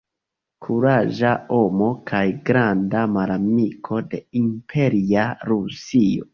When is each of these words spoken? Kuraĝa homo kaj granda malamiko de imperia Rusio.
Kuraĝa 0.67 1.33
homo 1.49 1.89
kaj 2.13 2.23
granda 2.49 3.05
malamiko 3.19 4.03
de 4.15 4.25
imperia 4.45 5.31
Rusio. 5.55 6.29